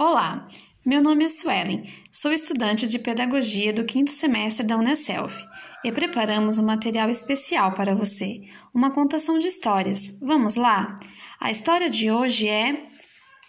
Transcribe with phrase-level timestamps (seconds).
[0.00, 0.46] Olá,
[0.86, 5.36] meu nome é Suelen, sou estudante de Pedagogia do quinto semestre da Uneself
[5.84, 8.42] e preparamos um material especial para você,
[8.72, 10.16] uma contação de histórias.
[10.22, 10.96] Vamos lá?
[11.40, 12.86] A história de hoje é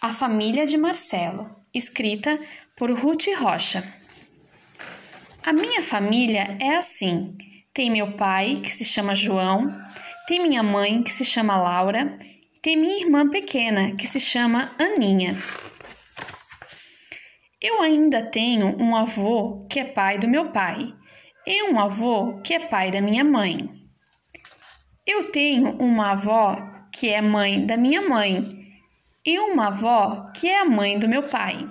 [0.02, 2.36] A Família de Marcelo, escrita
[2.76, 3.84] por Ruth Rocha.
[5.46, 7.38] A minha família é assim:
[7.72, 9.72] tem meu pai, que se chama João,
[10.26, 12.18] tem minha mãe, que se chama Laura,
[12.60, 15.36] tem minha irmã pequena, que se chama Aninha.
[17.60, 20.82] Eu ainda tenho um avô que é pai do meu pai
[21.46, 23.68] e um avô que é pai da minha mãe.
[25.06, 26.56] Eu tenho uma avó
[26.90, 28.42] que é mãe da minha mãe
[29.26, 31.62] e uma avó que é a mãe do meu pai.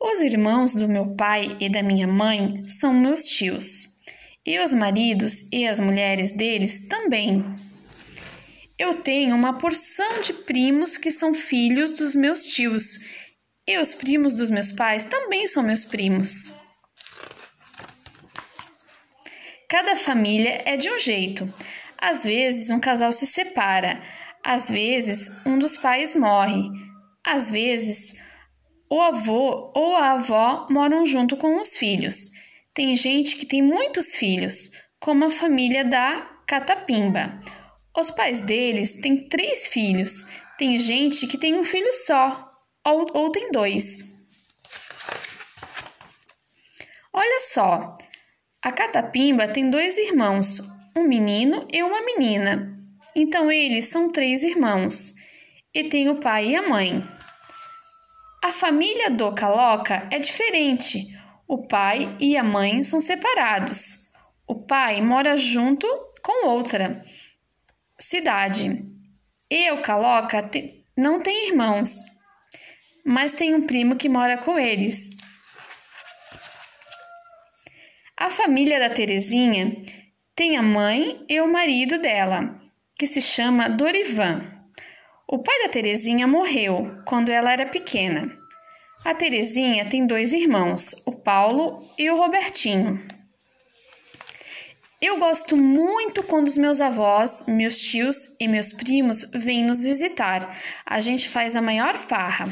[0.00, 3.86] Os irmãos do meu pai e da minha mãe são meus tios,
[4.44, 7.44] e os maridos e as mulheres deles também.
[8.76, 12.98] Eu tenho uma porção de primos que são filhos dos meus tios,
[13.66, 16.52] e os primos dos meus pais também são meus primos.
[19.70, 21.48] Cada família é de um jeito.
[21.96, 24.02] Às vezes um casal se separa,
[24.44, 26.68] às vezes um dos pais morre,
[27.24, 28.20] às vezes
[28.90, 32.16] o avô ou a avó moram junto com os filhos.
[32.74, 37.38] Tem gente que tem muitos filhos, como a família da Catapimba.
[37.96, 40.26] Os pais deles têm três filhos.
[40.58, 42.50] Tem gente que tem um filho só,
[42.84, 44.12] ou, ou tem dois.
[47.12, 47.96] Olha só,
[48.60, 50.60] a Catapimba tem dois irmãos,
[50.96, 52.76] um menino e uma menina.
[53.14, 55.14] Então eles são três irmãos
[55.72, 57.00] e tem o pai e a mãe.
[58.42, 61.06] A família do Caloca é diferente.
[61.46, 64.08] O pai e a mãe são separados.
[64.48, 65.86] O pai mora junto
[66.20, 67.04] com outra
[67.98, 68.84] cidade.
[69.50, 71.94] Eu, Caloca, te, não tem irmãos,
[73.04, 75.10] mas tem um primo que mora com eles.
[78.16, 79.76] A família da Terezinha
[80.36, 82.60] tem a mãe e o marido dela,
[82.98, 84.42] que se chama Dorivan.
[85.26, 88.30] O pai da Terezinha morreu quando ela era pequena.
[89.04, 93.04] A Terezinha tem dois irmãos, o Paulo e o Robertinho.
[95.06, 100.56] Eu gosto muito quando os meus avós, meus tios e meus primos vêm nos visitar.
[100.86, 102.48] A gente faz a maior farra.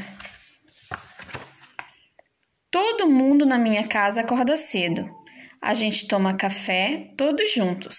[2.70, 5.08] Todo mundo na minha casa acorda cedo.
[5.62, 7.96] A gente toma café todos juntos.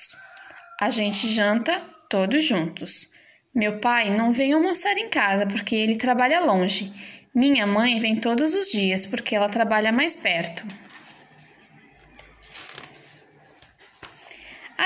[0.80, 3.09] A gente janta todos juntos.
[3.56, 6.94] Meu pai não vem almoçar em casa porque ele trabalha longe.
[7.34, 10.64] Minha mãe vem todos os dias porque ela trabalha mais perto.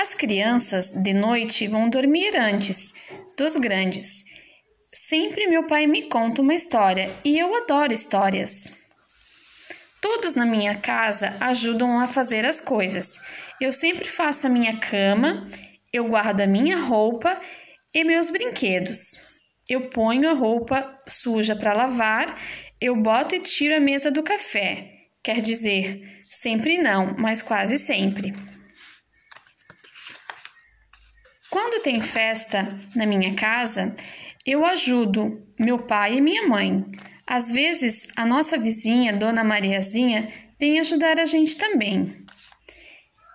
[0.00, 2.94] As crianças de noite vão dormir antes
[3.36, 4.22] dos grandes.
[4.94, 8.78] Sempre meu pai me conta uma história e eu adoro histórias.
[10.00, 13.20] Todos na minha casa ajudam a fazer as coisas.
[13.60, 15.48] Eu sempre faço a minha cama,
[15.92, 17.36] eu guardo a minha roupa
[17.92, 19.00] e meus brinquedos.
[19.68, 22.40] Eu ponho a roupa suja para lavar,
[22.80, 24.92] eu boto e tiro a mesa do café.
[25.24, 28.32] Quer dizer, sempre não, mas quase sempre.
[31.50, 33.96] Quando tem festa na minha casa,
[34.44, 36.84] eu ajudo meu pai e minha mãe.
[37.26, 40.28] Às vezes, a nossa vizinha, Dona Mariazinha,
[40.60, 42.14] vem ajudar a gente também.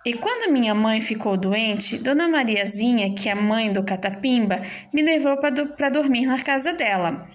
[0.04, 5.36] E quando minha mãe ficou doente, Dona Mariazinha, que é mãe do Catapimba, me levou
[5.38, 7.28] para dormir na casa dela.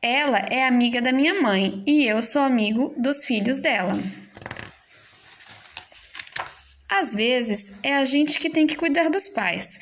[0.00, 3.98] Ela é amiga da minha mãe e eu sou amigo dos filhos dela.
[6.88, 9.78] Às vezes é a gente que tem que cuidar dos pais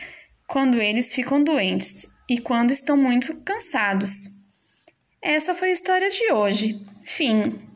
[0.49, 4.31] quando eles ficam doentes e quando estão muito cansados.
[5.21, 6.81] Essa foi a história de hoje.
[7.05, 7.68] Fim.